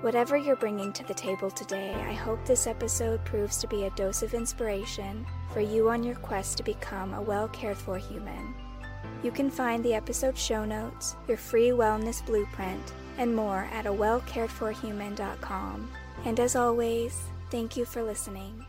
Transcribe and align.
Whatever 0.00 0.38
you're 0.38 0.56
bringing 0.56 0.94
to 0.94 1.04
the 1.04 1.12
table 1.12 1.50
today, 1.50 1.92
I 1.92 2.14
hope 2.14 2.42
this 2.46 2.66
episode 2.66 3.22
proves 3.26 3.58
to 3.58 3.66
be 3.68 3.84
a 3.84 3.90
dose 3.90 4.22
of 4.22 4.32
inspiration 4.32 5.26
for 5.52 5.60
you 5.60 5.90
on 5.90 6.02
your 6.02 6.14
quest 6.14 6.56
to 6.56 6.62
become 6.62 7.12
a 7.12 7.20
well 7.20 7.48
cared 7.48 7.76
for 7.76 7.98
human. 7.98 8.54
You 9.22 9.30
can 9.30 9.50
find 9.50 9.84
the 9.84 9.92
episode 9.92 10.38
show 10.38 10.64
notes, 10.64 11.16
your 11.28 11.36
free 11.36 11.68
wellness 11.68 12.24
blueprint, 12.24 12.94
and 13.18 13.36
more 13.36 13.68
at 13.72 13.84
a 13.84 13.92
wellcaredforhuman.com. 13.92 15.90
And 16.24 16.40
as 16.40 16.56
always, 16.56 17.20
thank 17.50 17.76
you 17.76 17.84
for 17.84 18.02
listening. 18.02 18.64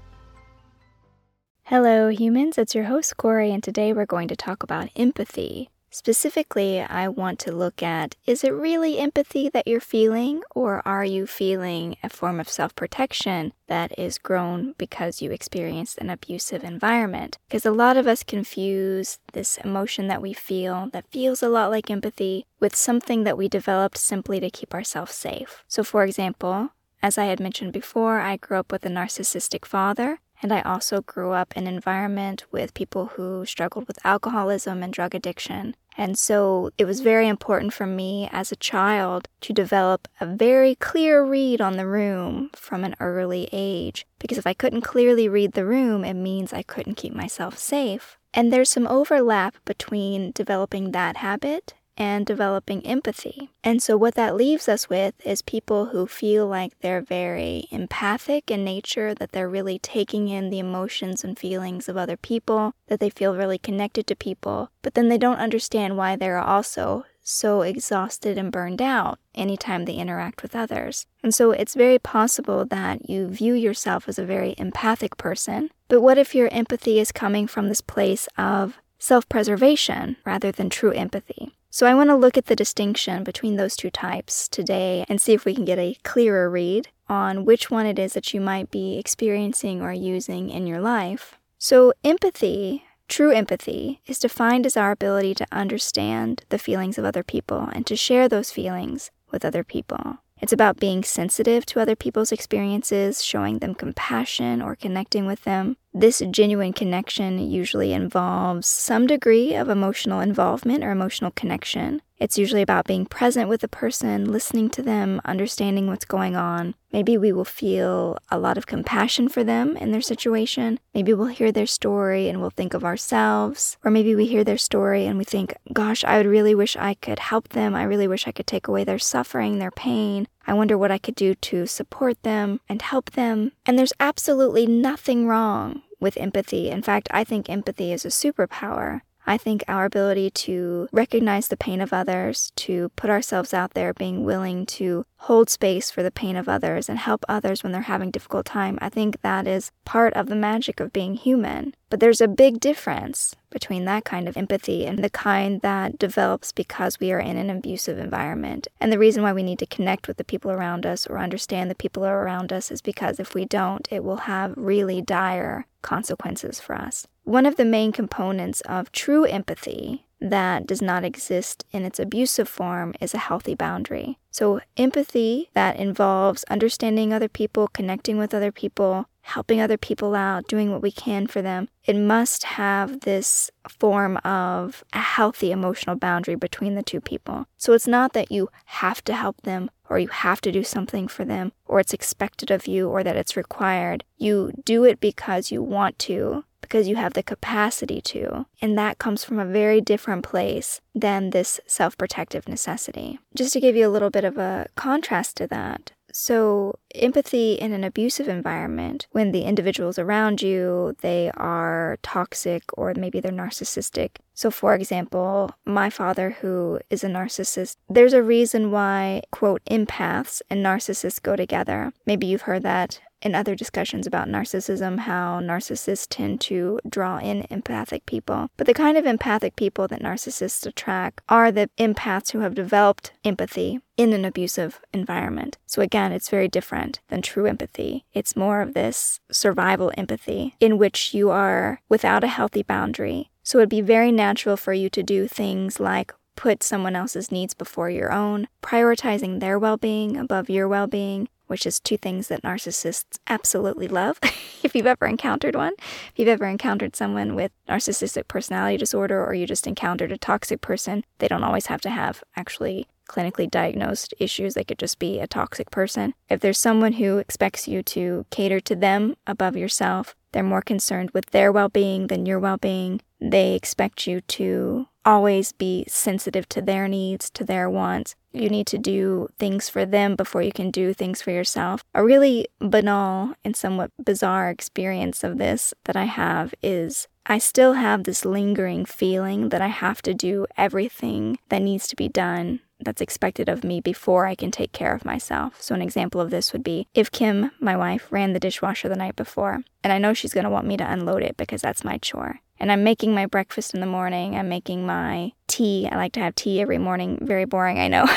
Hello, 1.63 2.09
humans. 2.09 2.57
It's 2.57 2.75
your 2.75 2.83
host, 2.83 3.15
Kory, 3.15 3.51
and 3.51 3.63
today 3.63 3.93
we're 3.93 4.05
going 4.05 4.27
to 4.27 4.35
talk 4.35 4.63
about 4.63 4.89
empathy. 4.97 5.70
Specifically, 5.93 6.79
I 6.79 7.09
want 7.09 7.37
to 7.39 7.51
look 7.51 7.83
at 7.83 8.15
is 8.25 8.45
it 8.45 8.51
really 8.53 8.97
empathy 8.97 9.49
that 9.49 9.67
you're 9.67 9.81
feeling, 9.81 10.41
or 10.55 10.81
are 10.87 11.03
you 11.03 11.27
feeling 11.27 11.97
a 12.01 12.07
form 12.09 12.39
of 12.39 12.47
self 12.47 12.73
protection 12.75 13.51
that 13.67 13.91
is 13.99 14.17
grown 14.17 14.73
because 14.77 15.21
you 15.21 15.31
experienced 15.31 15.97
an 15.97 16.09
abusive 16.09 16.63
environment? 16.63 17.37
Because 17.49 17.65
a 17.65 17.71
lot 17.71 17.97
of 17.97 18.07
us 18.07 18.23
confuse 18.23 19.19
this 19.33 19.57
emotion 19.57 20.07
that 20.07 20.21
we 20.21 20.31
feel, 20.31 20.89
that 20.93 21.11
feels 21.11 21.43
a 21.43 21.49
lot 21.49 21.69
like 21.71 21.91
empathy, 21.91 22.45
with 22.61 22.73
something 22.73 23.25
that 23.25 23.37
we 23.37 23.49
developed 23.49 23.97
simply 23.97 24.39
to 24.39 24.49
keep 24.49 24.73
ourselves 24.73 25.13
safe. 25.13 25.61
So, 25.67 25.83
for 25.83 26.05
example, 26.05 26.69
as 27.03 27.17
I 27.17 27.25
had 27.25 27.39
mentioned 27.39 27.73
before, 27.73 28.19
I 28.19 28.37
grew 28.37 28.57
up 28.57 28.71
with 28.71 28.85
a 28.85 28.89
narcissistic 28.89 29.65
father, 29.65 30.19
and 30.41 30.51
I 30.53 30.61
also 30.61 31.01
grew 31.01 31.31
up 31.31 31.53
in 31.55 31.67
an 31.67 31.73
environment 31.73 32.45
with 32.51 32.73
people 32.73 33.07
who 33.07 33.45
struggled 33.45 33.87
with 33.87 34.03
alcoholism 34.03 34.81
and 34.83 34.91
drug 34.91 35.13
addiction. 35.13 35.75
And 35.97 36.17
so 36.17 36.71
it 36.77 36.85
was 36.85 37.01
very 37.01 37.27
important 37.27 37.73
for 37.73 37.85
me 37.85 38.29
as 38.31 38.51
a 38.51 38.55
child 38.55 39.27
to 39.41 39.53
develop 39.53 40.07
a 40.19 40.25
very 40.25 40.75
clear 40.75 41.23
read 41.23 41.61
on 41.61 41.77
the 41.77 41.85
room 41.85 42.49
from 42.55 42.83
an 42.83 42.95
early 42.99 43.49
age. 43.51 44.05
Because 44.19 44.37
if 44.37 44.47
I 44.47 44.53
couldn't 44.53 44.81
clearly 44.81 45.27
read 45.27 45.51
the 45.51 45.65
room, 45.65 46.05
it 46.05 46.13
means 46.13 46.53
I 46.53 46.63
couldn't 46.63 46.95
keep 46.95 47.13
myself 47.13 47.57
safe. 47.57 48.17
And 48.33 48.51
there's 48.51 48.69
some 48.69 48.87
overlap 48.87 49.57
between 49.65 50.31
developing 50.31 50.91
that 50.91 51.17
habit 51.17 51.73
and 52.01 52.25
developing 52.25 52.83
empathy. 52.83 53.51
And 53.63 53.79
so, 53.79 53.95
what 53.95 54.15
that 54.15 54.35
leaves 54.35 54.67
us 54.67 54.89
with 54.89 55.13
is 55.23 55.43
people 55.43 55.87
who 55.87 56.07
feel 56.07 56.47
like 56.47 56.79
they're 56.79 56.99
very 56.99 57.67
empathic 57.69 58.49
in 58.49 58.63
nature, 58.63 59.13
that 59.13 59.33
they're 59.33 59.47
really 59.47 59.77
taking 59.77 60.27
in 60.27 60.49
the 60.49 60.57
emotions 60.57 61.23
and 61.23 61.37
feelings 61.37 61.87
of 61.87 61.97
other 61.97 62.17
people, 62.17 62.73
that 62.87 62.99
they 62.99 63.11
feel 63.11 63.35
really 63.35 63.59
connected 63.59 64.07
to 64.07 64.15
people, 64.15 64.71
but 64.81 64.95
then 64.95 65.09
they 65.09 65.19
don't 65.19 65.37
understand 65.37 65.95
why 65.95 66.15
they're 66.15 66.39
also 66.39 67.05
so 67.21 67.61
exhausted 67.61 68.35
and 68.35 68.51
burned 68.51 68.81
out 68.81 69.19
anytime 69.35 69.85
they 69.85 69.93
interact 69.93 70.41
with 70.41 70.55
others. 70.55 71.05
And 71.21 71.35
so 71.35 71.51
it's 71.51 71.75
very 71.75 71.99
possible 71.99 72.65
that 72.65 73.07
you 73.07 73.27
view 73.27 73.53
yourself 73.53 74.09
as 74.09 74.17
a 74.17 74.25
very 74.25 74.55
empathic 74.57 75.17
person. 75.17 75.69
But 75.87 76.01
what 76.01 76.17
if 76.17 76.33
your 76.33 76.49
empathy 76.51 76.99
is 76.99 77.11
coming 77.11 77.45
from 77.45 77.69
this 77.69 77.81
place 77.81 78.27
of 78.39 78.79
self 78.97 79.29
preservation 79.29 80.17
rather 80.25 80.51
than 80.51 80.71
true 80.71 80.93
empathy? 80.93 81.53
So 81.73 81.87
I 81.87 81.93
want 81.93 82.09
to 82.09 82.17
look 82.17 82.37
at 82.37 82.47
the 82.47 82.55
distinction 82.55 83.23
between 83.23 83.55
those 83.55 83.77
two 83.77 83.89
types 83.89 84.49
today 84.49 85.05
and 85.07 85.21
see 85.21 85.31
if 85.31 85.45
we 85.45 85.55
can 85.55 85.63
get 85.63 85.79
a 85.79 85.95
clearer 86.03 86.49
read 86.49 86.89
on 87.07 87.45
which 87.45 87.71
one 87.71 87.85
it 87.85 87.97
is 87.97 88.11
that 88.11 88.33
you 88.33 88.41
might 88.41 88.69
be 88.71 88.97
experiencing 88.97 89.81
or 89.81 89.93
using 89.93 90.49
in 90.49 90.67
your 90.67 90.81
life. 90.81 91.37
So, 91.57 91.93
empathy, 92.03 92.83
true 93.07 93.31
empathy, 93.31 94.01
is 94.05 94.19
defined 94.19 94.65
as 94.65 94.75
our 94.75 94.91
ability 94.91 95.33
to 95.35 95.47
understand 95.49 96.43
the 96.49 96.59
feelings 96.59 96.97
of 96.97 97.05
other 97.05 97.23
people 97.23 97.69
and 97.71 97.87
to 97.87 97.95
share 97.95 98.27
those 98.27 98.51
feelings 98.51 99.09
with 99.31 99.45
other 99.45 99.63
people. 99.63 100.17
It's 100.41 100.51
about 100.51 100.79
being 100.79 101.03
sensitive 101.03 101.65
to 101.67 101.79
other 101.79 101.95
people's 101.95 102.31
experiences, 102.31 103.23
showing 103.23 103.59
them 103.59 103.75
compassion 103.75 104.61
or 104.61 104.75
connecting 104.75 105.27
with 105.27 105.43
them. 105.43 105.77
This 105.93 106.23
genuine 106.31 106.73
connection 106.73 107.37
usually 107.37 107.93
involves 107.93 108.67
some 108.67 109.05
degree 109.05 109.53
of 109.53 109.69
emotional 109.69 110.19
involvement 110.19 110.83
or 110.83 110.89
emotional 110.91 111.31
connection. 111.31 112.01
It's 112.21 112.37
usually 112.37 112.61
about 112.61 112.85
being 112.85 113.07
present 113.07 113.49
with 113.49 113.63
a 113.63 113.67
person, 113.67 114.31
listening 114.31 114.69
to 114.71 114.83
them, 114.83 115.21
understanding 115.25 115.87
what's 115.87 116.05
going 116.05 116.35
on. 116.35 116.75
Maybe 116.93 117.17
we 117.17 117.31
will 117.31 117.43
feel 117.43 118.15
a 118.29 118.37
lot 118.37 118.59
of 118.59 118.67
compassion 118.67 119.27
for 119.27 119.43
them 119.43 119.75
in 119.75 119.91
their 119.91 120.01
situation. 120.01 120.79
Maybe 120.93 121.15
we'll 121.15 121.33
hear 121.33 121.51
their 121.51 121.65
story 121.65 122.29
and 122.29 122.39
we'll 122.39 122.51
think 122.51 122.75
of 122.75 122.85
ourselves. 122.85 123.75
Or 123.83 123.89
maybe 123.89 124.13
we 124.13 124.27
hear 124.27 124.43
their 124.43 124.59
story 124.59 125.07
and 125.07 125.17
we 125.17 125.23
think, 125.23 125.55
gosh, 125.73 126.03
I 126.03 126.17
would 126.17 126.27
really 126.27 126.53
wish 126.53 126.77
I 126.77 126.93
could 126.93 127.17
help 127.17 127.49
them. 127.49 127.73
I 127.73 127.81
really 127.81 128.07
wish 128.07 128.27
I 128.27 128.31
could 128.31 128.45
take 128.45 128.67
away 128.67 128.83
their 128.83 128.99
suffering, 128.99 129.57
their 129.57 129.71
pain. 129.71 130.27
I 130.45 130.53
wonder 130.53 130.77
what 130.77 130.91
I 130.91 130.99
could 130.99 131.15
do 131.15 131.33
to 131.33 131.65
support 131.65 132.21
them 132.21 132.59
and 132.69 132.83
help 132.83 133.09
them. 133.11 133.51
And 133.65 133.79
there's 133.79 133.93
absolutely 133.99 134.67
nothing 134.67 135.25
wrong 135.25 135.81
with 135.99 136.17
empathy. 136.17 136.69
In 136.69 136.83
fact, 136.83 137.07
I 137.09 137.23
think 137.23 137.49
empathy 137.49 137.91
is 137.91 138.05
a 138.05 138.09
superpower. 138.09 139.01
I 139.31 139.37
think 139.37 139.63
our 139.69 139.85
ability 139.85 140.29
to 140.31 140.89
recognize 140.91 141.47
the 141.47 141.55
pain 141.55 141.79
of 141.79 141.93
others, 141.93 142.51
to 142.57 142.89
put 142.97 143.09
ourselves 143.09 143.53
out 143.53 143.75
there, 143.75 143.93
being 143.93 144.25
willing 144.25 144.65
to 144.65 145.05
hold 145.19 145.49
space 145.49 145.89
for 145.89 146.03
the 146.03 146.11
pain 146.11 146.35
of 146.35 146.49
others 146.49 146.89
and 146.89 146.99
help 146.99 147.23
others 147.29 147.63
when 147.63 147.71
they're 147.71 147.83
having 147.83 148.11
difficult 148.11 148.45
time, 148.45 148.77
I 148.81 148.89
think 148.89 149.21
that 149.21 149.47
is 149.47 149.71
part 149.85 150.13
of 150.15 150.27
the 150.27 150.35
magic 150.35 150.81
of 150.81 150.91
being 150.91 151.15
human. 151.15 151.75
But 151.91 151.99
there's 151.99 152.21
a 152.21 152.27
big 152.29 152.61
difference 152.61 153.35
between 153.49 153.83
that 153.83 154.05
kind 154.05 154.29
of 154.29 154.37
empathy 154.37 154.85
and 154.85 155.03
the 155.03 155.09
kind 155.09 155.59
that 155.59 155.99
develops 155.99 156.53
because 156.53 157.01
we 157.01 157.11
are 157.11 157.19
in 157.19 157.35
an 157.35 157.49
abusive 157.49 157.99
environment. 157.99 158.69
And 158.79 158.93
the 158.93 158.97
reason 158.97 159.23
why 159.23 159.33
we 159.33 159.43
need 159.43 159.59
to 159.59 159.65
connect 159.65 160.07
with 160.07 160.15
the 160.15 160.23
people 160.23 160.51
around 160.51 160.85
us 160.85 161.05
or 161.05 161.19
understand 161.19 161.69
the 161.69 161.75
people 161.75 162.05
around 162.05 162.53
us 162.53 162.71
is 162.71 162.81
because 162.81 163.19
if 163.19 163.35
we 163.35 163.43
don't, 163.43 163.89
it 163.91 164.05
will 164.05 164.21
have 164.31 164.53
really 164.55 165.01
dire 165.01 165.67
consequences 165.81 166.61
for 166.61 166.75
us. 166.75 167.07
One 167.25 167.45
of 167.45 167.57
the 167.57 167.65
main 167.65 167.91
components 167.91 168.61
of 168.61 168.93
true 168.93 169.25
empathy 169.25 170.05
that 170.21 170.65
does 170.65 170.81
not 170.81 171.03
exist 171.03 171.65
in 171.71 171.83
its 171.83 171.99
abusive 171.99 172.47
form 172.47 172.93
is 173.01 173.13
a 173.13 173.17
healthy 173.17 173.55
boundary. 173.55 174.17
So, 174.29 174.61
empathy 174.77 175.49
that 175.55 175.75
involves 175.75 176.45
understanding 176.45 177.11
other 177.11 177.27
people, 177.27 177.67
connecting 177.67 178.17
with 178.17 178.33
other 178.33 178.51
people, 178.51 179.07
helping 179.21 179.61
other 179.61 179.77
people 179.77 180.15
out, 180.15 180.47
doing 180.47 180.71
what 180.71 180.81
we 180.81 180.91
can 180.91 181.27
for 181.27 181.41
them, 181.41 181.69
it 181.85 181.95
must 181.95 182.43
have 182.43 183.01
this 183.01 183.49
form 183.67 184.17
of 184.17 184.83
a 184.93 184.99
healthy 184.99 185.51
emotional 185.51 185.95
boundary 185.95 186.35
between 186.35 186.75
the 186.75 186.83
two 186.83 187.01
people. 187.01 187.45
So, 187.57 187.73
it's 187.73 187.87
not 187.87 188.13
that 188.13 188.31
you 188.31 188.49
have 188.65 189.03
to 189.05 189.13
help 189.13 189.41
them 189.41 189.69
or 189.89 189.99
you 189.99 190.07
have 190.07 190.41
to 190.41 190.51
do 190.51 190.63
something 190.63 191.07
for 191.07 191.25
them 191.25 191.51
or 191.65 191.79
it's 191.79 191.93
expected 191.93 192.51
of 192.51 192.67
you 192.67 192.89
or 192.89 193.03
that 193.03 193.17
it's 193.17 193.35
required. 193.35 194.03
You 194.17 194.51
do 194.63 194.85
it 194.85 194.99
because 194.99 195.51
you 195.51 195.61
want 195.61 195.99
to 195.99 196.43
because 196.61 196.87
you 196.87 196.95
have 196.95 197.13
the 197.13 197.23
capacity 197.23 197.99
to. 197.99 198.45
And 198.61 198.77
that 198.77 198.97
comes 198.97 199.25
from 199.25 199.39
a 199.39 199.45
very 199.45 199.81
different 199.81 200.23
place 200.23 200.79
than 200.95 201.31
this 201.31 201.59
self 201.67 201.97
protective 201.97 202.47
necessity. 202.47 203.19
Just 203.35 203.51
to 203.53 203.59
give 203.59 203.75
you 203.75 203.85
a 203.85 203.91
little 203.91 204.09
bit 204.09 204.23
of 204.23 204.37
a 204.37 204.67
contrast 204.75 205.35
to 205.37 205.47
that, 205.47 205.91
so, 206.13 206.79
empathy 206.95 207.53
in 207.53 207.73
an 207.73 207.83
abusive 207.83 208.27
environment, 208.27 209.07
when 209.11 209.31
the 209.31 209.43
individuals 209.43 209.97
around 209.99 210.41
you, 210.41 210.95
they 211.01 211.31
are 211.35 211.97
toxic 212.01 212.63
or 212.77 212.93
maybe 212.95 213.19
they're 213.19 213.31
narcissistic. 213.31 214.17
So, 214.33 214.49
for 214.49 214.73
example, 214.73 215.51
my 215.65 215.89
father, 215.89 216.37
who 216.41 216.79
is 216.89 217.03
a 217.03 217.07
narcissist, 217.07 217.77
there's 217.89 218.13
a 218.13 218.23
reason 218.23 218.71
why, 218.71 219.21
quote, 219.31 219.63
empaths 219.65 220.41
and 220.49 220.65
narcissists 220.65 221.21
go 221.21 221.35
together. 221.35 221.93
Maybe 222.05 222.27
you've 222.27 222.43
heard 222.43 222.63
that 222.63 222.99
in 223.21 223.35
other 223.35 223.55
discussions 223.55 224.07
about 224.07 224.27
narcissism, 224.27 224.99
how 224.99 225.39
narcissists 225.39 226.07
tend 226.09 226.41
to 226.41 226.79
draw 226.87 227.17
in 227.17 227.45
empathic 227.49 228.05
people. 228.05 228.49
But 228.57 228.67
the 228.67 228.73
kind 228.73 228.97
of 228.97 229.05
empathic 229.05 229.55
people 229.55 229.87
that 229.87 230.01
narcissists 230.01 230.65
attract 230.65 231.21
are 231.29 231.51
the 231.51 231.69
empaths 231.77 232.31
who 232.31 232.39
have 232.39 232.55
developed 232.55 233.13
empathy 233.23 233.79
in 233.97 234.13
an 234.13 234.25
abusive 234.25 234.81
environment. 234.93 235.57
So 235.67 235.81
again, 235.81 236.11
it's 236.11 236.29
very 236.29 236.47
different 236.47 236.99
than 237.09 237.21
true 237.21 237.45
empathy. 237.45 238.05
It's 238.13 238.35
more 238.35 238.61
of 238.61 238.73
this 238.73 239.19
survival 239.31 239.91
empathy 239.97 240.55
in 240.59 240.77
which 240.77 241.13
you 241.13 241.29
are 241.29 241.81
without 241.89 242.23
a 242.23 242.27
healthy 242.27 242.63
boundary. 242.63 243.29
So 243.43 243.57
it'd 243.57 243.69
be 243.69 243.81
very 243.81 244.11
natural 244.11 244.57
for 244.57 244.73
you 244.73 244.89
to 244.89 245.03
do 245.03 245.27
things 245.27 245.79
like 245.79 246.13
put 246.35 246.63
someone 246.63 246.95
else's 246.95 247.31
needs 247.31 247.53
before 247.53 247.89
your 247.89 248.11
own, 248.11 248.47
prioritizing 248.63 249.39
their 249.39 249.59
well 249.59 249.77
being 249.77 250.17
above 250.17 250.49
your 250.49 250.67
well 250.67 250.87
being, 250.87 251.27
which 251.51 251.65
is 251.65 251.81
two 251.81 251.97
things 251.97 252.29
that 252.29 252.43
narcissists 252.43 253.19
absolutely 253.27 253.89
love. 253.89 254.17
if 254.63 254.73
you've 254.73 254.87
ever 254.87 255.05
encountered 255.05 255.53
one, 255.53 255.73
if 255.77 256.13
you've 256.15 256.29
ever 256.29 256.47
encountered 256.47 256.95
someone 256.95 257.35
with 257.35 257.51
narcissistic 257.67 258.29
personality 258.29 258.77
disorder 258.77 259.21
or 259.23 259.33
you 259.33 259.45
just 259.45 259.67
encountered 259.67 260.13
a 260.13 260.17
toxic 260.17 260.61
person, 260.61 261.03
they 261.19 261.27
don't 261.27 261.43
always 261.43 261.65
have 261.65 261.81
to 261.81 261.89
have 261.89 262.23
actually 262.37 262.87
clinically 263.09 263.51
diagnosed 263.51 264.13
issues. 264.17 264.53
They 264.53 264.63
could 264.63 264.79
just 264.79 264.97
be 264.97 265.19
a 265.19 265.27
toxic 265.27 265.69
person. 265.71 266.13
If 266.29 266.39
there's 266.39 266.57
someone 266.57 266.93
who 266.93 267.17
expects 267.17 267.67
you 267.67 267.83
to 267.83 268.25
cater 268.29 268.61
to 268.61 268.75
them 268.75 269.15
above 269.27 269.57
yourself, 269.57 270.15
they're 270.31 270.43
more 270.43 270.61
concerned 270.61 271.11
with 271.11 271.31
their 271.31 271.51
well 271.51 271.67
being 271.67 272.07
than 272.07 272.25
your 272.25 272.39
well 272.39 272.57
being. 272.57 273.01
They 273.19 273.55
expect 273.55 274.07
you 274.07 274.21
to 274.21 274.87
always 275.03 275.51
be 275.51 275.83
sensitive 275.89 276.47
to 276.49 276.61
their 276.61 276.87
needs, 276.87 277.29
to 277.31 277.43
their 277.43 277.69
wants. 277.69 278.15
You 278.33 278.49
need 278.49 278.67
to 278.67 278.77
do 278.77 279.29
things 279.37 279.69
for 279.69 279.85
them 279.85 280.15
before 280.15 280.41
you 280.41 280.51
can 280.51 280.71
do 280.71 280.93
things 280.93 281.21
for 281.21 281.31
yourself. 281.31 281.83
A 281.93 282.03
really 282.03 282.47
banal 282.59 283.33
and 283.43 283.55
somewhat 283.55 283.91
bizarre 284.03 284.49
experience 284.49 285.23
of 285.23 285.37
this 285.37 285.73
that 285.85 285.95
I 285.95 286.05
have 286.05 286.53
is 286.63 287.07
I 287.25 287.37
still 287.37 287.73
have 287.73 288.03
this 288.03 288.25
lingering 288.25 288.85
feeling 288.85 289.49
that 289.49 289.61
I 289.61 289.67
have 289.67 290.01
to 290.03 290.13
do 290.13 290.47
everything 290.57 291.37
that 291.49 291.61
needs 291.61 291.87
to 291.87 291.95
be 291.95 292.07
done 292.07 292.61
that's 292.83 293.01
expected 293.01 293.49
of 293.49 293.63
me 293.63 293.79
before 293.79 294.25
I 294.25 294.35
can 294.35 294.51
take 294.51 294.71
care 294.71 294.93
of 294.93 295.05
myself. 295.05 295.61
So, 295.61 295.75
an 295.75 295.81
example 295.81 296.21
of 296.21 296.29
this 296.29 296.53
would 296.53 296.63
be 296.63 296.87
if 296.93 297.11
Kim, 297.11 297.51
my 297.59 297.75
wife, 297.75 298.07
ran 298.11 298.33
the 298.33 298.39
dishwasher 298.39 298.89
the 298.89 298.95
night 298.95 299.15
before, 299.15 299.63
and 299.83 299.93
I 299.93 299.97
know 299.97 300.13
she's 300.13 300.33
going 300.33 300.43
to 300.43 300.49
want 300.49 300.67
me 300.67 300.77
to 300.77 300.91
unload 300.91 301.23
it 301.23 301.37
because 301.37 301.61
that's 301.61 301.83
my 301.83 301.97
chore. 301.97 302.39
And 302.59 302.71
I'm 302.71 302.83
making 302.83 303.15
my 303.15 303.25
breakfast 303.25 303.73
in 303.73 303.79
the 303.79 303.87
morning, 303.87 304.35
I'm 304.35 304.49
making 304.49 304.85
my 304.85 305.31
tea. 305.47 305.89
I 305.91 305.95
like 305.95 306.13
to 306.13 306.19
have 306.19 306.35
tea 306.35 306.61
every 306.61 306.77
morning. 306.77 307.17
Very 307.21 307.45
boring, 307.45 307.79
I 307.79 307.87
know. 307.87 308.07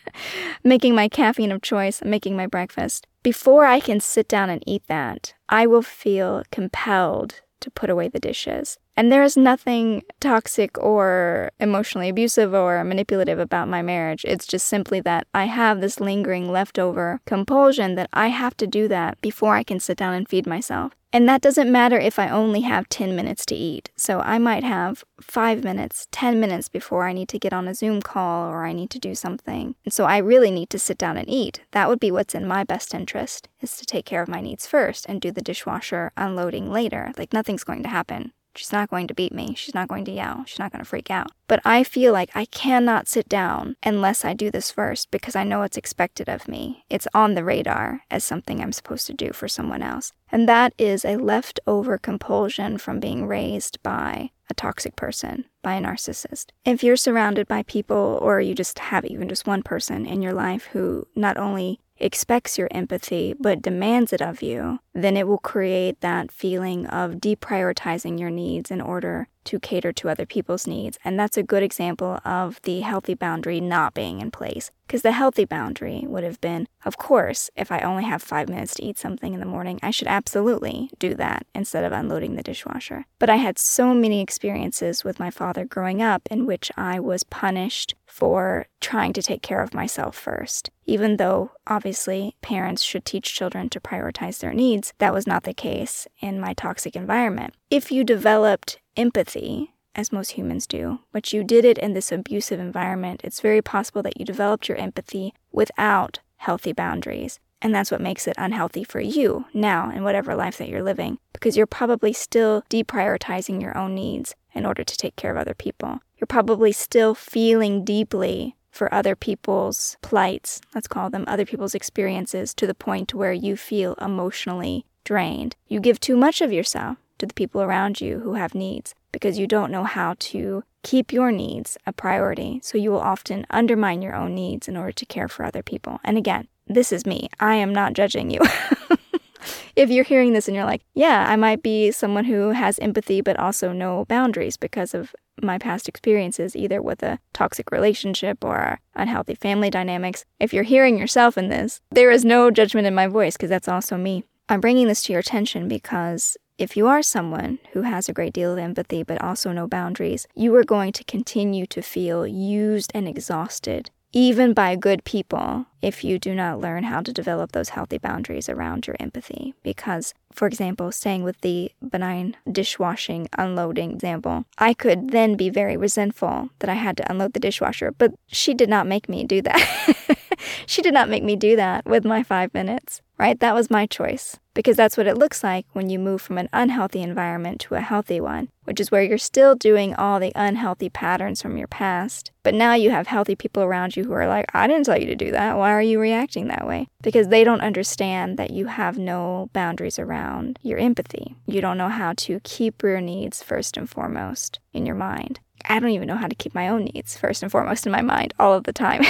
making 0.64 0.94
my 0.94 1.08
caffeine 1.08 1.52
of 1.52 1.62
choice, 1.62 2.00
I'm 2.00 2.10
making 2.10 2.36
my 2.36 2.46
breakfast. 2.46 3.06
Before 3.22 3.64
I 3.64 3.80
can 3.80 4.00
sit 4.00 4.28
down 4.28 4.48
and 4.48 4.62
eat 4.66 4.84
that, 4.86 5.34
I 5.48 5.66
will 5.66 5.82
feel 5.82 6.44
compelled 6.50 7.42
to 7.60 7.70
put 7.70 7.90
away 7.90 8.08
the 8.08 8.20
dishes. 8.20 8.78
And 9.00 9.10
there 9.10 9.22
is 9.22 9.34
nothing 9.34 10.02
toxic 10.20 10.76
or 10.76 11.52
emotionally 11.58 12.10
abusive 12.10 12.52
or 12.52 12.84
manipulative 12.84 13.38
about 13.38 13.66
my 13.66 13.80
marriage. 13.80 14.26
It's 14.26 14.46
just 14.46 14.66
simply 14.66 15.00
that 15.00 15.26
I 15.32 15.46
have 15.46 15.80
this 15.80 16.00
lingering 16.00 16.52
leftover 16.52 17.22
compulsion 17.24 17.94
that 17.94 18.10
I 18.12 18.28
have 18.28 18.58
to 18.58 18.66
do 18.66 18.88
that 18.88 19.18
before 19.22 19.54
I 19.54 19.62
can 19.62 19.80
sit 19.80 19.96
down 19.96 20.12
and 20.12 20.28
feed 20.28 20.46
myself. 20.46 20.92
And 21.14 21.26
that 21.26 21.40
doesn't 21.40 21.72
matter 21.72 21.98
if 21.98 22.18
I 22.18 22.28
only 22.28 22.60
have 22.60 22.90
10 22.90 23.16
minutes 23.16 23.46
to 23.46 23.54
eat. 23.54 23.90
So 23.96 24.20
I 24.20 24.36
might 24.36 24.64
have 24.64 25.02
5 25.18 25.64
minutes, 25.64 26.06
10 26.10 26.38
minutes 26.38 26.68
before 26.68 27.08
I 27.08 27.14
need 27.14 27.30
to 27.30 27.38
get 27.38 27.54
on 27.54 27.68
a 27.68 27.74
Zoom 27.74 28.02
call 28.02 28.50
or 28.50 28.66
I 28.66 28.74
need 28.74 28.90
to 28.90 28.98
do 28.98 29.14
something. 29.14 29.76
And 29.86 29.94
so 29.94 30.04
I 30.04 30.18
really 30.18 30.50
need 30.50 30.68
to 30.68 30.78
sit 30.78 30.98
down 30.98 31.16
and 31.16 31.26
eat. 31.26 31.62
That 31.70 31.88
would 31.88 32.00
be 32.00 32.10
what's 32.10 32.34
in 32.34 32.46
my 32.46 32.64
best 32.64 32.92
interest, 32.92 33.48
is 33.62 33.78
to 33.78 33.86
take 33.86 34.04
care 34.04 34.20
of 34.20 34.28
my 34.28 34.42
needs 34.42 34.66
first 34.66 35.06
and 35.08 35.22
do 35.22 35.32
the 35.32 35.40
dishwasher 35.40 36.12
unloading 36.18 36.70
later. 36.70 37.12
Like 37.16 37.32
nothing's 37.32 37.64
going 37.64 37.82
to 37.84 37.88
happen 37.88 38.32
She's 38.60 38.72
not 38.72 38.90
going 38.90 39.06
to 39.06 39.14
beat 39.14 39.32
me. 39.32 39.54
She's 39.56 39.74
not 39.74 39.88
going 39.88 40.04
to 40.04 40.12
yell. 40.12 40.44
She's 40.44 40.58
not 40.58 40.70
going 40.70 40.84
to 40.84 40.88
freak 40.88 41.10
out. 41.10 41.32
But 41.48 41.62
I 41.64 41.82
feel 41.82 42.12
like 42.12 42.28
I 42.34 42.44
cannot 42.44 43.08
sit 43.08 43.26
down 43.26 43.74
unless 43.82 44.22
I 44.22 44.34
do 44.34 44.50
this 44.50 44.70
first 44.70 45.10
because 45.10 45.34
I 45.34 45.44
know 45.44 45.62
it's 45.62 45.78
expected 45.78 46.28
of 46.28 46.46
me. 46.46 46.84
It's 46.90 47.08
on 47.14 47.32
the 47.32 47.42
radar 47.42 48.02
as 48.10 48.22
something 48.22 48.60
I'm 48.60 48.72
supposed 48.72 49.06
to 49.06 49.14
do 49.14 49.32
for 49.32 49.48
someone 49.48 49.82
else. 49.82 50.12
And 50.30 50.46
that 50.46 50.74
is 50.76 51.06
a 51.06 51.16
leftover 51.16 51.96
compulsion 51.96 52.76
from 52.76 53.00
being 53.00 53.26
raised 53.26 53.82
by 53.82 54.30
a 54.50 54.54
toxic 54.54 54.94
person, 54.94 55.46
by 55.62 55.76
a 55.76 55.80
narcissist. 55.80 56.48
If 56.66 56.84
you're 56.84 56.96
surrounded 56.96 57.48
by 57.48 57.62
people 57.62 58.18
or 58.20 58.42
you 58.42 58.54
just 58.54 58.78
have 58.78 59.06
even 59.06 59.26
just 59.26 59.46
one 59.46 59.62
person 59.62 60.04
in 60.04 60.20
your 60.20 60.34
life 60.34 60.66
who 60.72 61.06
not 61.16 61.38
only 61.38 61.80
expects 62.00 62.58
your 62.58 62.68
empathy 62.70 63.34
but 63.38 63.62
demands 63.62 64.12
it 64.12 64.22
of 64.22 64.42
you, 64.42 64.80
then 64.94 65.16
it 65.16 65.28
will 65.28 65.38
create 65.38 66.00
that 66.00 66.32
feeling 66.32 66.86
of 66.86 67.14
deprioritizing 67.14 68.18
your 68.18 68.30
needs 68.30 68.70
in 68.70 68.80
order 68.80 69.28
to 69.44 69.58
cater 69.58 69.92
to 69.92 70.08
other 70.08 70.26
people's 70.26 70.66
needs. 70.66 70.98
And 71.04 71.18
that's 71.18 71.36
a 71.36 71.42
good 71.42 71.62
example 71.62 72.20
of 72.24 72.60
the 72.62 72.80
healthy 72.80 73.14
boundary 73.14 73.60
not 73.60 73.94
being 73.94 74.20
in 74.20 74.30
place. 74.30 74.70
Because 74.86 75.02
the 75.02 75.12
healthy 75.12 75.44
boundary 75.44 76.04
would 76.08 76.24
have 76.24 76.40
been, 76.40 76.66
of 76.84 76.98
course, 76.98 77.48
if 77.54 77.70
I 77.70 77.78
only 77.78 78.02
have 78.02 78.22
five 78.22 78.48
minutes 78.48 78.74
to 78.74 78.84
eat 78.84 78.98
something 78.98 79.34
in 79.34 79.38
the 79.38 79.46
morning, 79.46 79.78
I 79.84 79.92
should 79.92 80.08
absolutely 80.08 80.90
do 80.98 81.14
that 81.14 81.46
instead 81.54 81.84
of 81.84 81.92
unloading 81.92 82.34
the 82.34 82.42
dishwasher. 82.42 83.04
But 83.20 83.30
I 83.30 83.36
had 83.36 83.56
so 83.56 83.94
many 83.94 84.20
experiences 84.20 85.04
with 85.04 85.20
my 85.20 85.30
father 85.30 85.64
growing 85.64 86.02
up 86.02 86.22
in 86.28 86.44
which 86.44 86.72
I 86.76 86.98
was 86.98 87.22
punished 87.22 87.94
for 88.04 88.66
trying 88.80 89.12
to 89.12 89.22
take 89.22 89.42
care 89.42 89.62
of 89.62 89.74
myself 89.74 90.16
first. 90.16 90.70
Even 90.86 91.18
though, 91.18 91.52
obviously, 91.68 92.34
parents 92.42 92.82
should 92.82 93.04
teach 93.04 93.32
children 93.32 93.68
to 93.70 93.80
prioritize 93.80 94.40
their 94.40 94.52
needs, 94.52 94.92
that 94.98 95.14
was 95.14 95.24
not 95.24 95.44
the 95.44 95.54
case 95.54 96.08
in 96.20 96.40
my 96.40 96.52
toxic 96.52 96.96
environment. 96.96 97.54
If 97.70 97.92
you 97.92 98.02
developed 98.02 98.80
empathy, 98.96 99.74
as 99.94 100.10
most 100.10 100.32
humans 100.32 100.66
do, 100.66 100.98
but 101.12 101.32
you 101.32 101.44
did 101.44 101.64
it 101.64 101.78
in 101.78 101.92
this 101.92 102.10
abusive 102.10 102.58
environment, 102.58 103.20
it's 103.22 103.40
very 103.40 103.62
possible 103.62 104.02
that 104.02 104.18
you 104.18 104.24
developed 104.24 104.68
your 104.68 104.76
empathy 104.76 105.34
without 105.52 106.18
healthy 106.38 106.72
boundaries. 106.72 107.38
And 107.62 107.72
that's 107.72 107.92
what 107.92 108.00
makes 108.00 108.26
it 108.26 108.34
unhealthy 108.36 108.82
for 108.82 108.98
you 109.00 109.44
now 109.54 109.88
in 109.88 110.02
whatever 110.02 110.34
life 110.34 110.58
that 110.58 110.68
you're 110.68 110.82
living, 110.82 111.18
because 111.32 111.56
you're 111.56 111.64
probably 111.64 112.12
still 112.12 112.64
deprioritizing 112.70 113.62
your 113.62 113.78
own 113.78 113.94
needs 113.94 114.34
in 114.52 114.66
order 114.66 114.82
to 114.82 114.96
take 114.96 115.14
care 115.14 115.30
of 115.30 115.36
other 115.36 115.54
people. 115.54 116.00
You're 116.18 116.26
probably 116.26 116.72
still 116.72 117.14
feeling 117.14 117.84
deeply 117.84 118.56
for 118.72 118.92
other 118.92 119.14
people's 119.14 119.96
plights, 120.02 120.60
let's 120.74 120.88
call 120.88 121.08
them 121.08 121.22
other 121.28 121.46
people's 121.46 121.76
experiences, 121.76 122.52
to 122.54 122.66
the 122.66 122.74
point 122.74 123.14
where 123.14 123.32
you 123.32 123.56
feel 123.56 123.94
emotionally 124.00 124.86
drained. 125.04 125.54
You 125.68 125.78
give 125.78 126.00
too 126.00 126.16
much 126.16 126.40
of 126.40 126.52
yourself 126.52 126.98
to 127.20 127.26
the 127.26 127.34
people 127.34 127.62
around 127.62 128.00
you 128.00 128.20
who 128.20 128.34
have 128.34 128.54
needs 128.54 128.94
because 129.12 129.38
you 129.38 129.46
don't 129.46 129.70
know 129.70 129.84
how 129.84 130.14
to 130.18 130.64
keep 130.82 131.12
your 131.12 131.30
needs 131.30 131.78
a 131.86 131.92
priority. 131.92 132.60
So 132.62 132.78
you 132.78 132.90
will 132.90 133.00
often 133.00 133.46
undermine 133.50 134.02
your 134.02 134.14
own 134.14 134.34
needs 134.34 134.68
in 134.68 134.76
order 134.76 134.92
to 134.92 135.06
care 135.06 135.28
for 135.28 135.44
other 135.44 135.62
people. 135.62 136.00
And 136.04 136.16
again, 136.18 136.48
this 136.66 136.92
is 136.92 137.06
me. 137.06 137.28
I 137.38 137.56
am 137.56 137.72
not 137.72 137.94
judging 137.94 138.30
you. 138.30 138.40
if 139.76 139.90
you're 139.90 140.04
hearing 140.04 140.32
this 140.32 140.48
and 140.48 140.54
you're 140.54 140.64
like, 140.64 140.82
yeah, 140.94 141.26
I 141.28 141.36
might 141.36 141.62
be 141.62 141.90
someone 141.90 142.24
who 142.24 142.50
has 142.50 142.78
empathy 142.78 143.20
but 143.20 143.38
also 143.38 143.72
no 143.72 144.04
boundaries 144.06 144.56
because 144.56 144.94
of 144.94 145.14
my 145.42 145.58
past 145.58 145.88
experiences, 145.88 146.54
either 146.54 146.82
with 146.82 147.02
a 147.02 147.18
toxic 147.32 147.70
relationship 147.70 148.44
or 148.44 148.80
unhealthy 148.94 149.34
family 149.34 149.70
dynamics. 149.70 150.24
If 150.38 150.52
you're 150.52 150.64
hearing 150.64 150.98
yourself 150.98 151.38
in 151.38 151.48
this, 151.48 151.80
there 151.90 152.10
is 152.10 152.24
no 152.24 152.50
judgment 152.50 152.86
in 152.86 152.94
my 152.94 153.06
voice 153.06 153.36
because 153.36 153.50
that's 153.50 153.68
also 153.68 153.96
me. 153.96 154.24
I'm 154.48 154.60
bringing 154.60 154.88
this 154.88 155.02
to 155.04 155.12
your 155.12 155.20
attention 155.20 155.68
because 155.68 156.36
if 156.60 156.76
you 156.76 156.86
are 156.86 157.02
someone 157.02 157.58
who 157.72 157.82
has 157.82 158.06
a 158.06 158.12
great 158.12 158.34
deal 158.34 158.52
of 158.52 158.58
empathy 158.58 159.02
but 159.02 159.20
also 159.22 159.50
no 159.50 159.66
boundaries, 159.66 160.26
you 160.34 160.54
are 160.54 160.62
going 160.62 160.92
to 160.92 161.02
continue 161.04 161.64
to 161.66 161.80
feel 161.80 162.26
used 162.26 162.92
and 162.94 163.08
exhausted, 163.08 163.90
even 164.12 164.52
by 164.52 164.76
good 164.76 165.02
people, 165.04 165.64
if 165.80 166.04
you 166.04 166.18
do 166.18 166.34
not 166.34 166.60
learn 166.60 166.84
how 166.84 167.00
to 167.00 167.14
develop 167.14 167.52
those 167.52 167.70
healthy 167.70 167.96
boundaries 167.96 168.50
around 168.50 168.86
your 168.86 168.96
empathy. 169.00 169.54
Because, 169.62 170.12
for 170.34 170.46
example, 170.46 170.92
staying 170.92 171.22
with 171.22 171.40
the 171.40 171.72
benign 171.80 172.36
dishwashing 172.52 173.30
unloading 173.38 173.92
example, 173.92 174.44
I 174.58 174.74
could 174.74 175.12
then 175.12 175.36
be 175.36 175.48
very 175.48 175.78
resentful 175.78 176.50
that 176.58 176.68
I 176.68 176.74
had 176.74 176.98
to 176.98 177.10
unload 177.10 177.32
the 177.32 177.40
dishwasher, 177.40 177.92
but 177.92 178.12
she 178.26 178.52
did 178.52 178.68
not 178.68 178.86
make 178.86 179.08
me 179.08 179.24
do 179.24 179.40
that. 179.40 180.16
she 180.66 180.82
did 180.82 180.94
not 180.94 181.08
make 181.08 181.22
me 181.22 181.36
do 181.36 181.56
that 181.56 181.84
with 181.84 182.04
my 182.04 182.22
five 182.22 182.52
minutes, 182.54 183.02
right? 183.18 183.38
That 183.40 183.54
was 183.54 183.70
my 183.70 183.86
choice 183.86 184.38
because 184.54 184.76
that's 184.76 184.96
what 184.96 185.06
it 185.06 185.16
looks 185.16 185.42
like 185.42 185.66
when 185.72 185.88
you 185.88 185.98
move 185.98 186.20
from 186.20 186.38
an 186.38 186.48
unhealthy 186.52 187.02
environment 187.02 187.60
to 187.60 187.74
a 187.74 187.80
healthy 187.80 188.20
one, 188.20 188.48
which 188.64 188.80
is 188.80 188.90
where 188.90 189.02
you're 189.02 189.18
still 189.18 189.54
doing 189.54 189.94
all 189.94 190.18
the 190.18 190.32
unhealthy 190.34 190.88
patterns 190.88 191.40
from 191.40 191.56
your 191.56 191.68
past. 191.68 192.30
But 192.42 192.54
now 192.54 192.74
you 192.74 192.90
have 192.90 193.06
healthy 193.06 193.34
people 193.34 193.62
around 193.62 193.96
you 193.96 194.04
who 194.04 194.12
are 194.12 194.26
like, 194.26 194.46
I 194.54 194.66
didn't 194.66 194.86
tell 194.86 194.98
you 194.98 195.06
to 195.06 195.14
do 195.14 195.30
that. 195.30 195.56
Why 195.56 195.72
are 195.72 195.82
you 195.82 196.00
reacting 196.00 196.48
that 196.48 196.66
way? 196.66 196.88
Because 197.02 197.28
they 197.28 197.44
don't 197.44 197.60
understand 197.60 198.38
that 198.38 198.50
you 198.50 198.66
have 198.66 198.98
no 198.98 199.50
boundaries 199.52 199.98
around 199.98 200.58
your 200.62 200.78
empathy. 200.78 201.36
You 201.46 201.60
don't 201.60 201.78
know 201.78 201.88
how 201.88 202.14
to 202.18 202.40
keep 202.42 202.82
your 202.82 203.00
needs 203.00 203.42
first 203.42 203.76
and 203.76 203.88
foremost 203.88 204.58
in 204.72 204.86
your 204.86 204.96
mind. 204.96 205.40
I 205.64 205.78
don't 205.78 205.90
even 205.90 206.08
know 206.08 206.16
how 206.16 206.28
to 206.28 206.34
keep 206.34 206.54
my 206.54 206.68
own 206.68 206.84
needs 206.84 207.16
first 207.16 207.42
and 207.42 207.50
foremost 207.50 207.86
in 207.86 207.92
my 207.92 208.02
mind 208.02 208.34
all 208.38 208.54
of 208.54 208.64
the 208.64 208.72
time. 208.72 209.02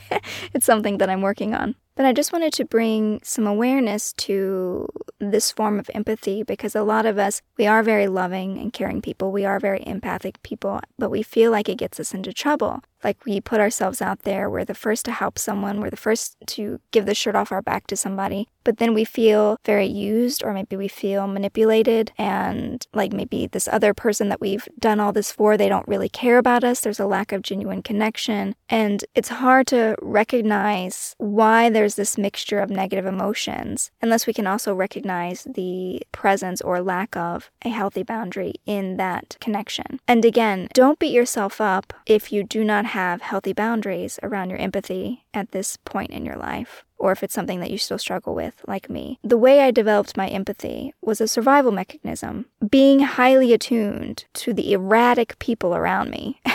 it's 0.54 0.66
something 0.66 0.98
that 0.98 1.10
I'm 1.10 1.22
working 1.22 1.54
on. 1.54 1.74
But 1.96 2.06
I 2.06 2.12
just 2.12 2.32
wanted 2.32 2.52
to 2.54 2.64
bring 2.64 3.20
some 3.22 3.46
awareness 3.46 4.12
to 4.14 4.88
this 5.20 5.52
form 5.52 5.78
of 5.78 5.90
empathy 5.94 6.42
because 6.42 6.74
a 6.74 6.82
lot 6.82 7.06
of 7.06 7.18
us, 7.18 7.40
we 7.56 7.66
are 7.66 7.84
very 7.84 8.08
loving 8.08 8.58
and 8.58 8.72
caring 8.72 9.00
people. 9.00 9.30
We 9.30 9.44
are 9.44 9.60
very 9.60 9.86
empathic 9.86 10.42
people, 10.42 10.80
but 10.98 11.10
we 11.10 11.22
feel 11.22 11.52
like 11.52 11.68
it 11.68 11.78
gets 11.78 12.00
us 12.00 12.12
into 12.12 12.32
trouble. 12.32 12.82
Like 13.04 13.24
we 13.26 13.40
put 13.40 13.60
ourselves 13.60 14.00
out 14.00 14.20
there, 14.20 14.48
we're 14.48 14.64
the 14.64 14.74
first 14.74 15.04
to 15.04 15.12
help 15.12 15.38
someone, 15.38 15.80
we're 15.80 15.90
the 15.90 15.96
first 15.96 16.36
to 16.46 16.80
give 16.90 17.04
the 17.04 17.14
shirt 17.14 17.36
off 17.36 17.52
our 17.52 17.60
back 17.60 17.86
to 17.88 17.96
somebody, 17.96 18.48
but 18.64 18.78
then 18.78 18.94
we 18.94 19.04
feel 19.04 19.58
very 19.66 19.86
used, 19.86 20.42
or 20.42 20.54
maybe 20.54 20.74
we 20.74 20.88
feel 20.88 21.26
manipulated, 21.26 22.12
and 22.16 22.86
like 22.94 23.12
maybe 23.12 23.46
this 23.46 23.68
other 23.68 23.92
person 23.92 24.30
that 24.30 24.40
we've 24.40 24.66
done 24.78 25.00
all 25.00 25.12
this 25.12 25.30
for, 25.30 25.58
they 25.58 25.68
don't 25.68 25.86
really 25.86 26.08
care 26.08 26.38
about 26.38 26.64
us. 26.64 26.80
There's 26.80 26.98
a 26.98 27.04
lack 27.04 27.30
of 27.30 27.42
genuine 27.42 27.82
connection, 27.82 28.54
and 28.70 29.04
it's 29.14 29.28
hard 29.28 29.66
to 29.66 29.96
recognize 30.00 31.14
why 31.18 31.68
there's 31.68 31.83
this 31.92 32.16
mixture 32.16 32.58
of 32.58 32.70
negative 32.70 33.04
emotions 33.04 33.90
unless 34.00 34.26
we 34.26 34.32
can 34.32 34.46
also 34.46 34.74
recognize 34.74 35.44
the 35.44 36.00
presence 36.12 36.62
or 36.62 36.80
lack 36.80 37.14
of 37.16 37.50
a 37.62 37.68
healthy 37.68 38.02
boundary 38.02 38.54
in 38.64 38.96
that 38.96 39.36
connection. 39.40 40.00
And 40.08 40.24
again, 40.24 40.68
don't 40.72 40.98
beat 40.98 41.12
yourself 41.12 41.60
up 41.60 41.92
if 42.06 42.32
you 42.32 42.42
do 42.42 42.64
not 42.64 42.86
have 42.86 43.20
healthy 43.20 43.52
boundaries 43.52 44.18
around 44.22 44.48
your 44.48 44.58
empathy 44.58 45.24
at 45.34 45.50
this 45.50 45.76
point 45.84 46.10
in 46.10 46.24
your 46.24 46.36
life, 46.36 46.84
or 46.96 47.12
if 47.12 47.22
it's 47.22 47.34
something 47.34 47.60
that 47.60 47.70
you 47.70 47.76
still 47.76 47.98
struggle 47.98 48.34
with, 48.34 48.62
like 48.66 48.88
me. 48.88 49.18
The 49.22 49.36
way 49.36 49.60
I 49.60 49.70
developed 49.70 50.16
my 50.16 50.28
empathy 50.28 50.94
was 51.02 51.20
a 51.20 51.28
survival 51.28 51.72
mechanism, 51.72 52.46
being 52.66 53.00
highly 53.00 53.52
attuned 53.52 54.24
to 54.34 54.54
the 54.54 54.72
erratic 54.72 55.38
people 55.38 55.74
around 55.74 56.10
me. 56.10 56.40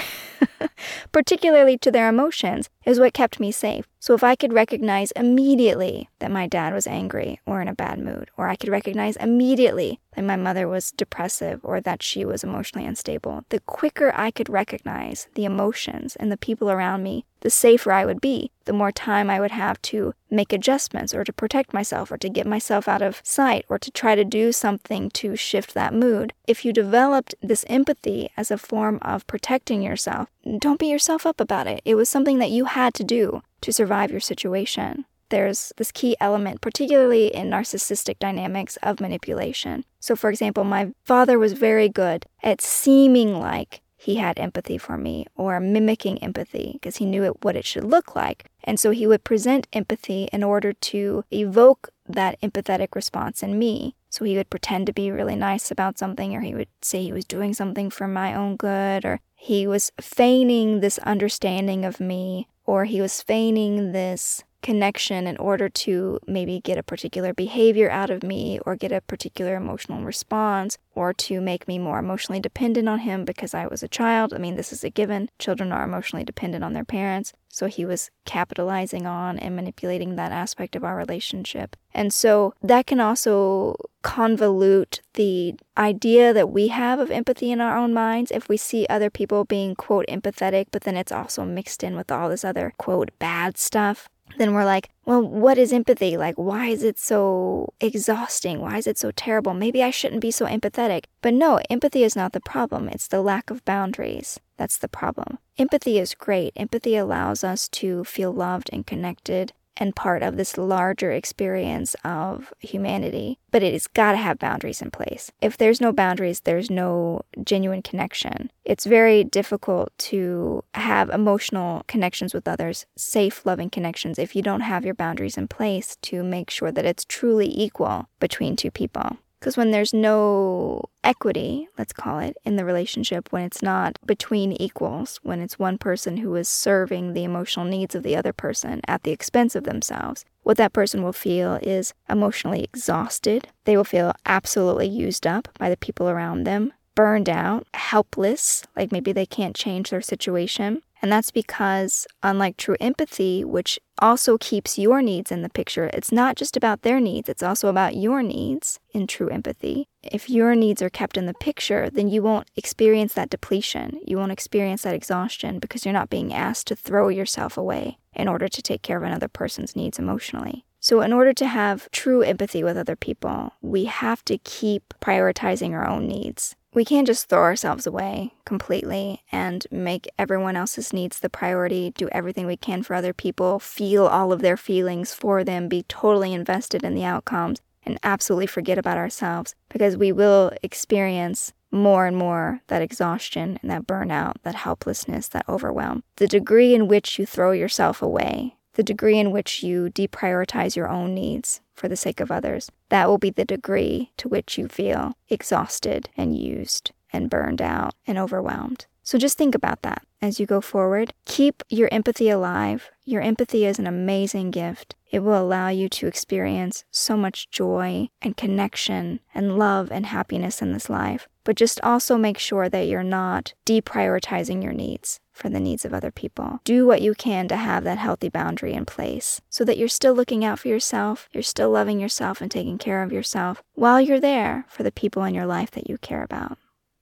particularly 1.12 1.77
to 1.77 1.91
their 1.91 2.09
emotions, 2.09 2.69
is 2.89 3.00
what 3.00 3.13
kept 3.13 3.39
me 3.39 3.51
safe. 3.51 3.86
So 4.00 4.13
if 4.13 4.24
I 4.24 4.36
could 4.36 4.53
recognize 4.53 5.12
immediately 5.12 6.10
that 6.19 6.31
my 6.31 6.48
dad 6.48 6.74
was 6.74 6.88
angry 6.88 7.39
or 7.46 7.62
in 7.62 7.67
a 7.67 7.75
bad 7.75 8.00
mood, 8.00 8.31
or 8.38 8.48
I 8.48 8.55
could 8.55 8.69
recognize 8.69 9.17
immediately 9.17 10.00
that 10.15 10.24
my 10.24 10.38
mother 10.38 10.67
was 10.67 10.91
depressive 10.91 11.60
or 11.63 11.81
that 11.81 12.01
she 12.01 12.25
was 12.25 12.43
emotionally 12.43 12.88
unstable, 12.88 13.43
the 13.50 13.60
quicker 13.60 14.12
I 14.15 14.31
could 14.31 14.50
recognize 14.50 15.27
the 15.36 15.46
emotions 15.46 16.15
and 16.15 16.31
the 16.31 16.38
people 16.38 16.72
around 16.72 17.03
me, 17.03 17.25
the 17.41 17.50
safer 17.50 17.91
I 17.91 18.05
would 18.05 18.22
be, 18.22 18.51
the 18.65 18.74
more 18.74 18.91
time 18.91 19.29
I 19.29 19.39
would 19.39 19.51
have 19.51 19.81
to 19.84 20.13
make 20.29 20.53
adjustments 20.53 21.13
or 21.13 21.24
to 21.24 21.34
protect 21.34 21.74
myself 21.74 22.12
or 22.12 22.17
to 22.17 22.29
get 22.29 22.48
myself 22.48 22.88
out 22.88 23.01
of 23.01 23.22
sight 23.24 23.65
or 23.67 23.77
to 23.79 23.91
try 23.91 24.15
to 24.15 24.24
do 24.24 24.51
something 24.51 25.10
to 25.12 25.36
shift 25.36 25.74
that 25.74 25.93
mood. 25.93 26.34
If 26.48 26.63
you 26.63 26.72
developed 26.72 27.36
this 27.41 27.65
empathy 27.67 28.29
as 28.38 28.50
a 28.50 28.58
form 28.58 29.00
of 29.01 29.27
protecting 29.27 29.81
yourself, 29.81 30.29
don't 30.60 30.79
beat 30.79 30.89
yourself 30.89 31.25
up 31.25 31.39
about 31.39 31.67
it. 31.67 31.81
It 31.86 31.96
was 31.96 32.10
something 32.10 32.39
that 32.39 32.51
you 32.51 32.65
had 32.65 32.78
to 32.88 33.03
do 33.03 33.41
to 33.62 33.74
survive 33.74 34.12
your 34.12 34.19
situation. 34.21 35.05
There's 35.29 35.71
this 35.77 35.91
key 35.91 36.15
element, 36.19 36.62
particularly 36.62 37.27
in 37.27 37.50
narcissistic 37.50 38.17
dynamics 38.19 38.77
of 38.81 39.00
manipulation. 39.00 39.86
So, 40.00 40.15
for 40.15 40.29
example, 40.29 40.63
my 40.63 40.91
father 41.05 41.38
was 41.38 41.53
very 41.53 41.89
good 41.89 42.25
at 42.41 42.62
seeming 42.62 43.39
like 43.39 43.81
he 44.01 44.15
had 44.15 44.39
empathy 44.39 44.77
for 44.77 44.98
me 44.98 45.27
or 45.36 45.59
mimicking 45.59 46.24
empathy 46.24 46.71
because 46.74 46.98
he 46.98 47.05
knew 47.05 47.24
it, 47.25 47.43
what 47.43 47.57
it 47.57 47.65
should 47.65 47.83
look 47.83 48.15
like. 48.15 48.45
And 48.63 48.79
so 48.79 48.91
he 48.91 49.05
would 49.05 49.25
present 49.25 49.67
empathy 49.74 50.29
in 50.31 50.41
order 50.41 50.71
to 50.71 51.25
evoke 51.31 51.89
that 52.07 52.39
empathetic 52.41 52.95
response 52.95 53.43
in 53.43 53.59
me. 53.59 53.95
So 54.09 54.24
he 54.24 54.38
would 54.38 54.50
pretend 54.50 54.88
to 54.88 54.93
be 54.93 55.12
really 55.12 55.36
nice 55.36 55.69
about 55.69 56.00
something, 56.00 56.33
or 56.33 56.39
he 56.39 56.55
would 56.55 56.69
say 56.81 57.03
he 57.03 57.12
was 57.12 57.25
doing 57.25 57.53
something 57.53 57.89
for 57.89 58.07
my 58.07 58.33
own 58.33 58.55
good, 58.55 59.03
or 59.03 59.19
he 59.36 59.67
was 59.67 59.91
feigning 60.00 60.79
this 60.79 60.98
understanding 61.00 61.83
of 61.83 62.00
me, 62.00 62.48
or 62.70 62.86
he 62.86 63.02
was 63.02 63.24
feigning 63.24 63.94
this 63.94 64.44
connection 64.62 65.26
in 65.26 65.36
order 65.38 65.68
to 65.68 66.20
maybe 66.28 66.60
get 66.60 66.78
a 66.78 66.84
particular 66.84 67.34
behavior 67.34 67.90
out 67.90 68.12
of 68.12 68.22
me 68.22 68.60
or 68.64 68.76
get 68.76 68.92
a 68.92 69.02
particular 69.02 69.56
emotional 69.56 70.04
response 70.04 70.78
or 70.94 71.12
to 71.12 71.42
make 71.42 71.68
me 71.68 71.80
more 71.80 71.98
emotionally 71.98 72.40
dependent 72.40 72.88
on 72.88 73.00
him 73.00 73.26
because 73.26 73.56
I 73.56 73.66
was 73.66 73.82
a 73.82 73.88
child. 73.88 74.36
I 74.36 74.38
mean, 74.38 74.56
this 74.56 74.72
is 74.72 74.84
a 74.84 74.92
given. 74.92 75.32
Children 75.40 75.72
are 75.72 75.84
emotionally 75.84 76.24
dependent 76.24 76.64
on 76.64 76.74
their 76.74 76.86
parents. 76.86 77.34
So 77.60 77.68
he 77.68 77.84
was 77.84 78.10
capitalizing 78.24 79.06
on 79.06 79.38
and 79.38 79.54
manipulating 79.54 80.16
that 80.16 80.32
aspect 80.32 80.78
of 80.78 80.86
our 80.86 80.96
relationship. 80.96 81.75
And 81.94 82.13
so 82.13 82.54
that 82.63 82.88
can 82.88 83.01
also 83.01 83.75
convolute 84.01 85.01
the 85.16 85.56
idea 85.78 86.32
that 86.32 86.51
we 86.51 86.70
have 86.70 87.00
of 87.00 87.12
empathy 87.12 87.51
in 87.51 87.60
our 87.60 87.78
own 87.78 87.94
minds 87.94 88.32
if 88.32 88.48
we 88.48 88.56
see 88.56 88.88
other 88.89 89.10
people 89.10 89.44
being, 89.44 89.75
quote, 89.75 90.06
empathetic, 90.08 90.68
but 90.72 90.84
then 90.84 90.96
it's 90.96 91.12
also 91.12 91.44
mixed 91.44 91.84
in 91.84 91.98
with 91.98 92.10
all 92.10 92.30
this 92.30 92.46
other, 92.46 92.72
quote, 92.78 93.12
bad 93.20 93.58
stuff 93.58 94.08
then 94.38 94.53
we're 94.53 94.65
like, 94.65 94.89
well, 95.05 95.21
what 95.21 95.57
is 95.57 95.74
empathy? 95.74 96.17
Like, 96.17 96.36
why 96.36 96.67
is 96.67 96.83
it 96.83 97.00
so 97.00 97.74
exhausting? 97.81 98.62
Why 98.62 98.77
is 98.77 98.88
it 98.88 98.98
so 98.98 99.12
terrible? 99.12 99.53
Maybe 99.53 99.83
I 99.83 99.89
shouldn't 99.89 100.21
be 100.21 100.31
so 100.31 100.45
empathetic. 100.45 101.05
But 101.21 101.33
no, 101.33 101.59
empathy 101.69 102.03
is 102.03 102.15
not 102.15 102.33
the 102.33 102.39
problem. 102.39 102.89
It's 102.89 103.07
the 103.07 103.21
lack 103.21 103.50
of 103.50 103.65
boundaries. 103.65 104.39
That's 104.57 104.77
the 104.77 104.88
problem. 104.88 105.39
Empathy 105.57 106.00
is 106.00 106.13
great. 106.13 106.53
Empathy 106.55 106.95
allows 106.95 107.43
us 107.43 107.67
to 107.69 108.03
feel 108.03 108.31
loved 108.31 108.69
and 108.71 108.86
connected 108.86 109.53
and 109.79 109.95
part 109.95 110.21
of 110.21 110.38
this 110.38 110.57
larger 110.57 111.12
experience 111.12 111.95
of 112.03 112.53
humanity, 112.59 113.39
but 113.50 113.63
it 113.63 113.74
has 113.74 113.88
got 113.88 114.12
to 114.12 114.17
have 114.17 114.38
boundaries 114.38 114.81
in 114.81 114.91
place. 114.91 115.31
If 115.41 115.57
there's 115.57 115.81
no 115.81 115.91
boundaries, 115.91 116.41
there's 116.41 116.69
no 116.69 117.21
genuine 117.43 117.81
connection. 117.81 118.51
It's 118.65 118.86
very 118.86 119.24
difficult 119.24 119.98
to 120.09 120.63
have 120.75 121.09
emotional 121.09 121.83
connections 121.88 122.33
with 122.33 122.48
others, 122.48 122.86
safe, 122.95 123.45
loving 123.45 123.69
connections, 123.69 124.19
if 124.19 124.36
you 124.36 124.41
don't 124.41 124.62
have 124.62 124.86
your 124.86 124.93
boundaries 124.93 125.38
in 125.38 125.48
place 125.48 125.98
to 126.03 126.21
make 126.21 126.50
sure 126.50 126.71
that 126.71 126.86
it's 126.86 127.05
truly 127.05 127.51
equal 127.57 128.09
between 128.19 128.55
two 128.55 128.71
people. 128.71 129.17
Because 129.39 129.55
when 129.55 129.72
there's 129.72 129.93
no 129.93 130.84
equity, 131.03 131.69
let's 131.77 131.93
call 131.93 132.19
it, 132.19 132.36
in 132.43 132.58
the 132.58 132.65
relationship, 132.65 133.31
when 133.31 133.43
it's 133.43 133.62
not 133.62 133.98
between 134.05 134.51
equals, 134.53 135.19
when 135.24 135.39
it's 135.39 135.58
one 135.58 135.77
person 135.77 136.17
who 136.17 136.36
is 136.36 136.50
serving 136.50 137.13
the 137.13 137.24
emotional 137.24 137.65
needs 137.65 137.96
of 137.96 138.03
the 138.03 138.17
other 138.17 138.34
person 138.34 138.81
at 138.88 139.03
the 139.03 139.12
expense 139.12 139.55
of 139.55 139.63
themselves, 139.63 140.25
what 140.43 140.58
that 140.58 140.74
person 140.74 141.03
will 141.03 141.13
feel 141.13 141.55
is 141.62 141.93
emotionally 142.10 142.63
exhausted. 142.63 143.48
They 143.63 143.77
will 143.77 143.86
feel 143.86 144.13
absolutely 144.25 144.88
used 144.88 145.25
up 145.25 145.48
by 145.58 145.69
the 145.69 145.77
people 145.77 146.10
around 146.10 146.43
them, 146.43 146.74
burned 146.96 147.29
out, 147.29 147.65
helpless, 147.74 148.63
like 148.75 148.91
maybe 148.91 149.13
they 149.13 149.25
can't 149.25 149.55
change 149.55 149.89
their 149.89 150.01
situation. 150.01 150.81
And 151.01 151.12
that's 151.12 151.32
because, 151.32 152.06
unlike 152.24 152.58
true 152.58 152.75
empathy, 152.79 153.44
which 153.44 153.79
also 154.00 154.38
keeps 154.38 154.77
your 154.77 155.01
needs 155.01 155.32
in 155.32 155.41
the 155.41 155.50
picture, 155.50 155.89
it's 155.94 156.12
not 156.12 156.36
just 156.36 156.58
about 156.58 156.82
their 156.82 157.00
needs, 157.00 157.29
it's 157.29 157.44
also 157.44 157.70
about 157.70 157.96
your 157.96 158.22
needs 158.22 158.79
in 158.94 159.08
true 159.08 159.29
empathy. 159.29 159.88
If 160.03 160.29
your 160.29 160.56
needs 160.56 160.82
are 160.82 160.89
kept 160.89 161.18
in 161.18 161.25
the 161.25 161.34
picture, 161.34 161.89
then 161.89 162.10
you 162.10 162.22
won't 162.22 162.50
experience 162.56 163.13
that 163.13 163.29
depletion. 163.29 164.00
You 164.06 164.18
won't 164.18 164.32
experience 164.32 164.84
that 164.84 164.94
exhaustion 164.94 165.60
because 165.60 165.86
you're 165.86 165.94
not 165.94 166.10
being 166.10 166.34
asked 166.34 166.68
to 166.68 166.75
throw 166.75 167.10
yourself 167.10 167.58
away 167.58 167.98
in 168.13 168.27
order 168.27 168.48
to 168.48 168.62
take 168.62 168.82
care 168.82 168.98
of 168.98 169.03
another 169.03 169.27
person's 169.27 169.75
needs 169.75 170.00
emotionally. 170.00 170.65
So, 170.82 171.01
in 171.01 171.12
order 171.12 171.34
to 171.34 171.48
have 171.48 171.91
true 171.91 172.22
empathy 172.22 172.63
with 172.63 172.77
other 172.77 172.96
people, 172.96 173.51
we 173.62 173.86
have 173.86 174.24
to 174.25 174.38
keep 174.38 174.94
prioritizing 175.01 175.72
our 175.72 175.86
own 175.86 176.08
needs 176.08 176.56
we 176.74 176.86
can't 176.86 177.08
just 177.08 177.28
throw 177.28 177.42
ourselves 177.42 177.88
away 177.88 178.34
completely 178.46 179.24
and 179.32 179.66
make 179.72 180.08
everyone 180.20 180.56
else's 180.56 180.94
needs 180.94 181.20
the 181.20 181.30
priority, 181.30 181.92
do 181.92 182.08
everything 182.12 182.46
we 182.46 182.58
can 182.58 182.84
for 182.84 182.94
other 182.94 183.14
people, 183.14 183.60
feel 183.60 184.06
all 184.06 184.32
of 184.32 184.42
their 184.42 184.58
feelings 184.58 185.14
for 185.14 185.44
them, 185.44 185.68
be 185.68 185.84
totally 185.84 186.34
invested 186.34 186.84
in 186.84 186.94
the 186.94 187.04
outcomes, 187.04 187.60
and 187.86 187.98
absolutely 188.04 188.48
forget 188.48 188.78
about 188.78 188.98
ourselves 188.98 189.56
because 189.70 189.98
we 189.98 190.12
will 190.12 190.52
experience 190.62 191.54
more 191.72 192.06
and 192.06 192.18
more 192.18 192.62
that 192.68 192.82
exhaustion 192.82 193.60
and 193.62 193.72
that 193.72 193.88
burnout, 193.88 194.34
that 194.44 194.56
helplessness, 194.56 195.28
that 195.30 195.48
overwhelm. 195.48 196.04
The 196.18 196.28
degree 196.28 196.74
in 196.74 196.88
which 196.88 197.20
you 197.20 197.26
throw 197.26 197.52
yourself 197.52 198.02
away 198.02 198.56
the 198.79 198.83
degree 198.83 199.19
in 199.19 199.31
which 199.31 199.62
you 199.62 199.89
deprioritize 199.89 200.77
your 200.77 200.88
own 200.88 201.13
needs 201.13 201.59
for 201.75 201.89
the 201.89 201.98
sake 201.98 202.21
of 202.21 202.31
others, 202.31 202.71
that 202.88 203.09
will 203.09 203.17
be 203.17 203.29
the 203.29 203.43
degree 203.43 204.09
to 204.15 204.29
which 204.29 204.57
you 204.57 204.69
feel 204.69 205.17
exhausted 205.27 206.07
and 206.15 206.38
used 206.38 206.93
and 207.12 207.29
burned 207.29 207.62
out 207.62 207.93
and 208.07 208.17
overwhelmed. 208.17 208.86
So 209.03 209.17
just 209.17 209.38
think 209.38 209.53
about 209.53 209.81
that 209.81 210.03
as 210.21 210.39
you 210.39 210.45
go 210.45 210.62
forward. 210.62 211.13
Keep 211.25 211.62
your 211.67 211.89
empathy 211.91 212.29
alive. 212.29 212.89
Your 213.03 213.21
empathy 213.21 213.65
is 213.65 213.79
an 213.79 213.88
amazing 213.88 214.50
gift. 214.50 214.95
It 215.12 215.24
will 215.24 215.41
allow 215.41 215.67
you 215.67 215.89
to 215.89 216.07
experience 216.07 216.86
so 216.89 217.17
much 217.17 217.50
joy 217.50 218.07
and 218.21 218.38
connection 218.38 219.19
and 219.36 219.59
love 219.59 219.91
and 219.91 220.05
happiness 220.05 220.62
in 220.62 220.71
this 220.71 220.89
life. 220.89 221.27
But 221.43 221.57
just 221.57 221.81
also 221.81 222.17
make 222.17 222.38
sure 222.38 222.69
that 222.69 222.88
you're 222.88 223.03
not 223.03 223.53
deprioritizing 223.65 224.63
your 224.63 224.71
needs 224.71 225.19
for 225.39 225.50
the 225.50 225.60
needs 225.60 225.86
of 225.86 225.93
other 225.93 226.12
people. 226.12 226.60
Do 226.63 226.86
what 226.86 227.01
you 227.01 227.15
can 227.15 227.48
to 227.48 227.55
have 227.55 227.84
that 227.86 227.98
healthy 227.98 228.29
boundary 228.29 228.74
in 228.74 228.86
place 228.86 229.41
so 229.50 229.63
that 229.63 229.77
you're 229.77 229.88
still 229.88 230.13
looking 230.13 230.46
out 230.46 230.60
for 230.60 230.67
yourself, 230.67 231.29
you're 231.31 231.41
still 231.41 231.72
loving 231.72 232.00
yourself 232.00 232.41
and 232.41 232.51
taking 232.51 232.77
care 232.77 233.01
of 233.01 233.12
yourself 233.12 233.63
while 233.74 234.00
you're 234.00 234.19
there 234.19 234.65
for 234.67 234.84
the 234.84 234.91
people 234.91 235.24
in 235.24 235.34
your 235.34 235.46
life 235.46 235.72
that 235.72 235.89
you 235.89 235.98
care 235.98 236.24
about. 236.24 236.58